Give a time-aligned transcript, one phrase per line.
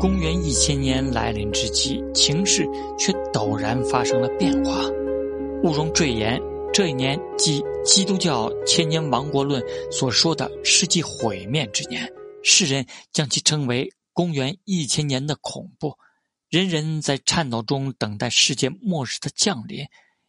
[0.00, 2.66] 公元一千年来临之际，情势
[2.98, 4.88] 却陡然发生了变化。
[5.62, 6.40] 毋庸赘言，
[6.72, 9.62] 这一年即基督教千年亡国论
[9.92, 12.10] 所说的世纪毁灭之年，
[12.42, 15.94] 世人将其称为公元一千年的恐怖。
[16.48, 19.84] 人人在颤抖中等待世界末日的降临。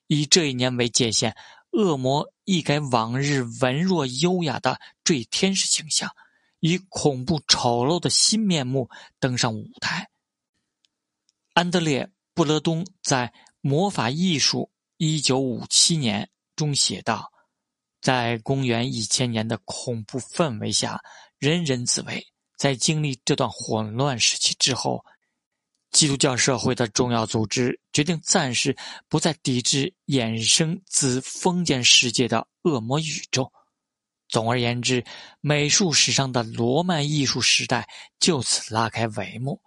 [0.08, 1.34] 以这一年为界限，
[1.72, 6.10] 恶魔一改往日文弱优雅的坠天使形象。
[6.62, 8.90] 以恐怖丑陋的新面目
[9.20, 10.10] 登上舞台。
[11.54, 13.28] 安德烈·布勒东在
[13.60, 16.24] 《魔法艺术一九五七年》
[16.56, 17.32] 中写道
[18.00, 21.02] ：“在公元一千年的恐怖氛围下，
[21.40, 22.26] 人人自危。
[22.58, 25.04] 在经历这段混乱时期之后，
[25.90, 28.78] 基督教社会的重要组织决定暂时
[29.09, 33.52] 不再抵制衍生自封建世界的恶魔宇宙。”
[34.31, 35.03] 总而言之，
[35.41, 39.61] 美术史上的罗曼艺术时代就此拉开帷幕。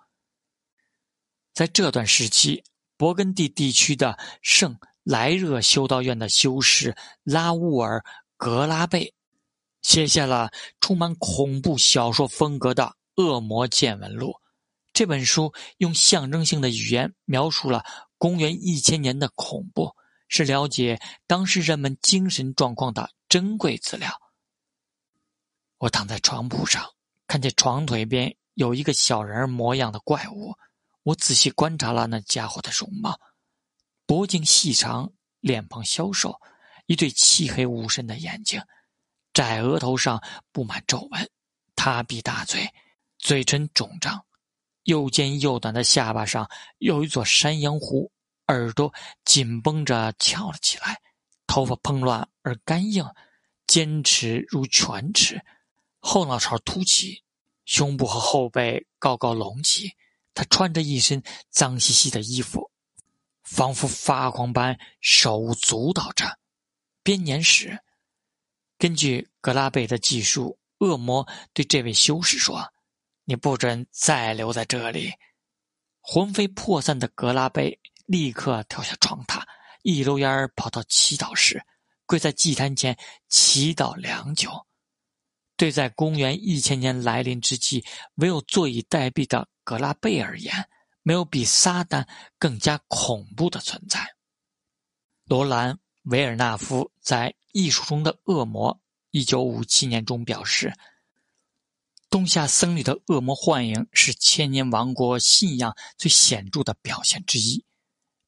[1.53, 2.65] 在这段时期，
[2.97, 7.99] 勃艮第地区的圣莱热修道院的修士拉乌尔·
[8.39, 9.15] 格拉贝
[9.83, 14.31] 写下了充满恐怖小说风格的《恶魔见闻录》。
[14.95, 17.85] 这本书用象征性的语言描述了
[18.17, 19.93] 公元一千年的恐怖，
[20.29, 24.24] 是了解当时人们精神状况的珍贵资料。
[25.79, 26.89] 我躺在床铺上，
[27.27, 30.55] 看见床腿边有一个小人模样的怪物。
[31.03, 33.21] 我仔细观察了那家伙的容貌：
[34.07, 36.41] 脖颈细长，脸庞消瘦，
[36.87, 38.63] 一对漆黑无神的眼睛，
[39.35, 41.29] 窄额头上布满皱纹，
[41.77, 42.73] 塌鼻大嘴，
[43.19, 44.25] 嘴唇肿胀，
[44.85, 48.11] 又尖又短的下巴上有一座山羊胡，
[48.47, 48.95] 耳朵
[49.27, 51.03] 紧绷着翘了起来，
[51.47, 53.05] 头发蓬乱而干硬，
[53.67, 55.43] 尖齿如犬齿。
[56.07, 57.23] 后脑勺凸起，
[57.65, 59.97] 胸部和后背高高隆起。
[60.35, 62.71] 他穿着一身脏兮兮的衣服，
[63.43, 66.39] 仿佛发狂般手舞足蹈着。
[67.03, 67.79] 编年史，
[68.77, 72.71] 根据格拉贝的记述，恶魔对这位修士说
[73.25, 75.15] ：“你不准再留在这里。”
[76.03, 79.43] 魂飞魄散的格拉贝立刻跳下床榻，
[79.83, 81.65] 一溜烟跑到祈祷室，
[82.05, 82.99] 跪在祭坛前
[83.31, 84.67] 祈祷良久。
[85.57, 87.85] 对在公元一千年来临之际
[88.17, 90.69] 唯有坐以待毙的格拉贝而言，
[91.03, 92.07] 没有比撒旦
[92.39, 94.17] 更加恐怖的存在。
[95.25, 98.75] 罗兰·维尔纳夫在《艺术中的恶魔》
[99.11, 100.75] 一九五七年中表示
[102.11, 107.65] ：“冬夏僧侣的恶魔幻影是千年王国信仰最显著的表现之一。”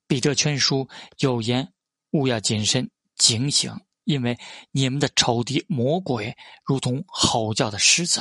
[0.06, 0.88] 彼得全书
[1.18, 1.72] 有言
[2.12, 4.38] ：“勿要谨慎，警醒。”因为
[4.70, 8.20] 你们的仇敌魔鬼如同吼叫的狮子，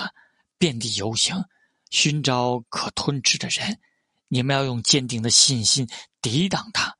[0.57, 1.45] 遍地游行，
[1.91, 3.79] 寻找可吞吃的人。
[4.27, 5.87] 你们要用坚定的信心
[6.23, 6.97] 抵挡他。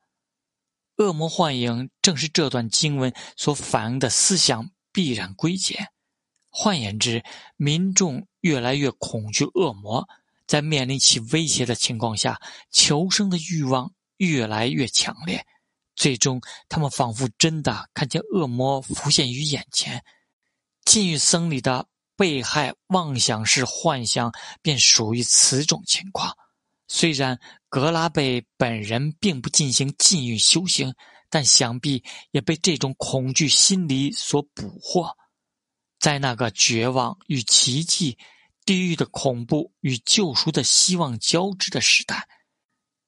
[0.98, 5.88] 恶魔幻影正是这段经文所反映的思想必然归结。
[6.48, 7.24] 换言之，
[7.56, 10.08] 民众越来越恐惧恶魔，
[10.46, 15.44] 在面临其威胁的情况下，求生的欲望越来越强烈。
[15.96, 20.04] 最终，他们仿佛真的看见恶魔浮现于眼前。
[20.84, 26.36] 禁欲僧侣的被害妄想式幻想便属于此种情况。
[26.86, 30.94] 虽然格拉贝本人并不进行禁欲修行，
[31.28, 35.16] 但想必也被这种恐惧心理所捕获。
[35.98, 38.18] 在那个绝望与奇迹、
[38.64, 42.28] 地狱的恐怖与救赎的希望交织的时代，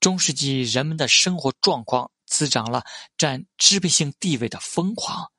[0.00, 2.10] 中世纪人们的生活状况。
[2.28, 2.84] 滋长了
[3.16, 5.32] 占支配性地位的疯狂。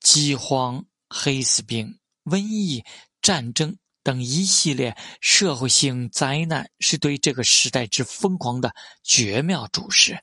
[0.00, 2.84] 饥荒、黑死病、瘟疫、
[3.20, 10.22] 战争等一系列社会性灾难，是对这个时代之疯狂的绝妙注释。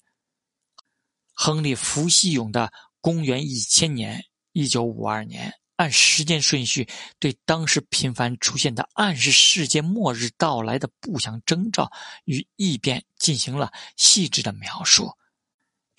[1.34, 2.68] 亨利·福西永的
[3.00, 4.20] 《公元一千年》
[4.52, 11.90] （一九五二年）按时间顺序，对当时频繁出现的暗示世界末日到来的不祥征兆
[12.26, 15.16] 与异变进行了细致的描述。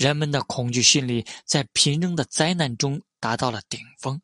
[0.01, 4.19] 人们的恐惧心理在频仍的灾难中达到了顶峰。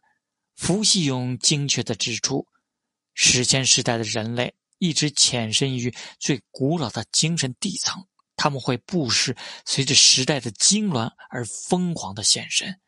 [0.55, 2.49] 伏羲勇精确地指出，
[3.12, 8.06] 史前时代的人类一直潜身于最古老的精神地层，
[8.37, 9.37] 他们会不时
[9.67, 12.81] 随着时代的痉挛而疯狂地现身。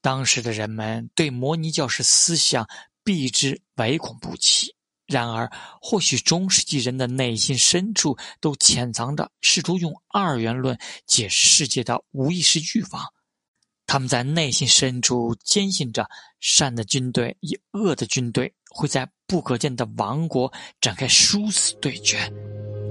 [0.00, 2.68] 当时的人们对摩尼教士思想
[3.02, 4.76] 避之唯恐不及。
[5.12, 5.48] 然而
[5.80, 10.76] 或许中世纪人的内心深处都潜藏着试图用二元论
[11.06, 13.04] 解释世界的无意识欲望。
[13.86, 16.08] 他们在内心深处坚信着
[16.40, 20.50] 善的军队与恶的军队会在不可见的王国
[20.80, 22.18] 展开殊死对决。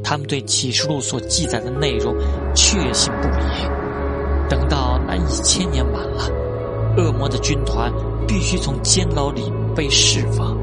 [0.04, 2.16] 他们对启示录所记载的内容
[2.56, 3.92] 确信不疑。
[4.50, 6.30] 等到那一千年晚了
[6.98, 7.92] 恶魔的军团
[8.28, 9.42] 必须从监牢里
[9.76, 10.61] 被释放